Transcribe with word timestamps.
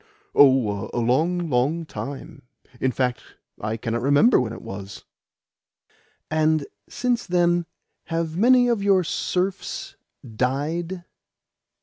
"Oh, 0.33 0.89
a 0.95 0.97
long, 0.99 1.47
long 1.47 1.85
time. 1.85 2.41
In 2.79 2.91
fact, 2.91 3.21
I 3.59 3.77
cannot 3.77 4.01
remember 4.01 4.41
when 4.41 4.51
it 4.51 4.63
was." 4.63 5.03
"And 6.31 6.65
since 6.89 7.27
then 7.27 7.67
have 8.05 8.35
many 8.35 8.67
of 8.67 8.81
your 8.81 9.03
serfs 9.03 9.95
died?" 10.27 11.03